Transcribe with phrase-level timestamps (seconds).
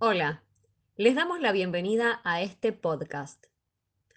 [0.00, 0.44] Hola,
[0.94, 3.46] les damos la bienvenida a este podcast.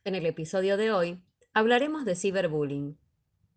[0.04, 1.23] En el episodio de hoy
[1.55, 3.00] hablaremos de ciberbullying,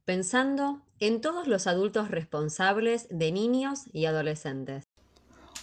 [0.06, 4.84] pensando en todos los adultos responsables de niños y adolescentes.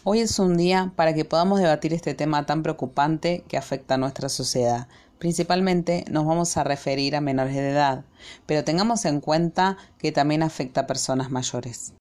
[0.04, 3.98] Hoy es un día para que podamos debatir este tema tan preocupante que afecta a
[3.98, 4.87] nuestra sociedad.
[5.18, 8.06] Principalmente nos vamos a referir a menores de edad,
[8.46, 11.96] pero tengamos en cuenta que también afecta a personas mayores.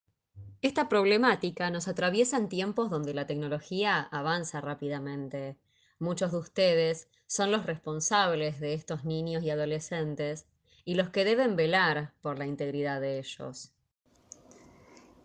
[0.63, 5.57] Esta problemática nos atraviesa en tiempos donde la tecnología avanza rápidamente.
[5.99, 10.47] Muchos de ustedes son los responsables de estos niños y adolescentes
[10.85, 13.73] y los que deben velar por la integridad de ellos.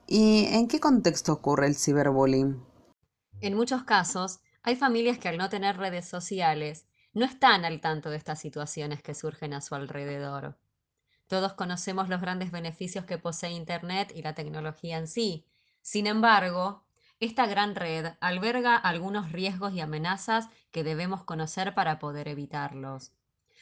[0.08, 2.63] ¿Y en qué contexto ocurre el ciberbullying?
[3.41, 8.09] En muchos casos, hay familias que al no tener redes sociales no están al tanto
[8.09, 10.58] de estas situaciones que surgen a su alrededor.
[11.28, 15.45] Todos conocemos los grandes beneficios que posee Internet y la tecnología en sí.
[15.81, 16.84] Sin embargo,
[17.20, 23.14] esta gran red alberga algunos riesgos y amenazas que debemos conocer para poder evitarlos.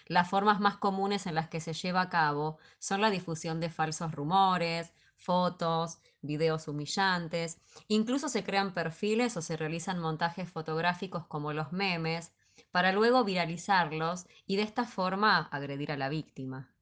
[0.06, 3.70] Las formas más comunes en las que se lleva a cabo son la difusión de
[3.70, 11.54] falsos rumores, fotos, videos humillantes, incluso se crean perfiles o se realizan montajes fotográficos como
[11.54, 12.34] los memes,
[12.72, 16.73] para luego viralizarlos y de esta forma agredir a la víctima.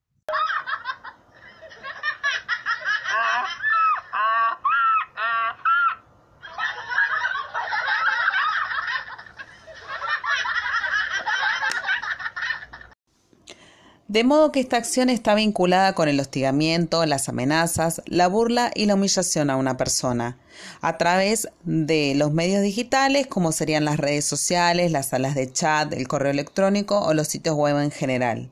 [14.11, 18.85] De modo que esta acción está vinculada con el hostigamiento, las amenazas, la burla y
[18.85, 20.37] la humillación a una persona,
[20.81, 25.93] a través de los medios digitales como serían las redes sociales, las salas de chat,
[25.93, 28.51] el correo electrónico o los sitios web en general.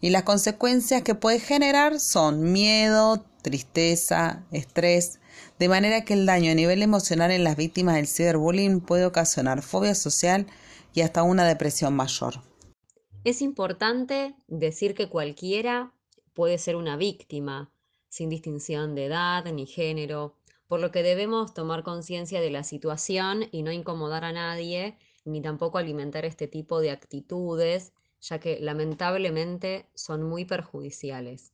[0.00, 5.20] Y las consecuencias que puede generar son miedo, tristeza, estrés,
[5.60, 9.62] de manera que el daño a nivel emocional en las víctimas del ciberbullying puede ocasionar
[9.62, 10.48] fobia social
[10.94, 12.40] y hasta una depresión mayor.
[13.26, 15.92] Es importante decir que cualquiera
[16.32, 17.72] puede ser una víctima,
[18.08, 20.36] sin distinción de edad ni género,
[20.68, 25.42] por lo que debemos tomar conciencia de la situación y no incomodar a nadie, ni
[25.42, 31.50] tampoco alimentar este tipo de actitudes, ya que lamentablemente son muy perjudiciales.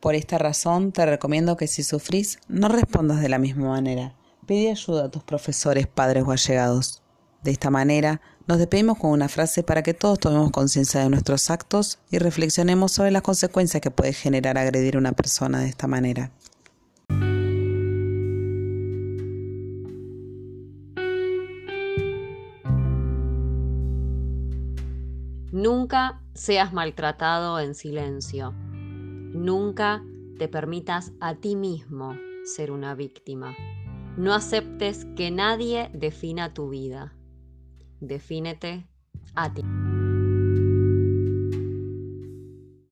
[0.00, 4.16] Por esta razón te recomiendo que si sufrís no respondas de la misma manera.
[4.46, 7.02] Pide ayuda a tus profesores, padres o allegados.
[7.42, 11.50] De esta manera, nos despedimos con una frase para que todos tomemos conciencia de nuestros
[11.50, 15.86] actos y reflexionemos sobre las consecuencias que puede generar agredir a una persona de esta
[15.86, 16.32] manera.
[25.52, 28.54] Nunca seas maltratado en silencio.
[28.62, 30.02] Nunca
[30.38, 33.54] te permitas a ti mismo ser una víctima.
[34.16, 37.12] No aceptes que nadie defina tu vida.
[38.00, 38.86] Defínete
[39.34, 39.62] a ti.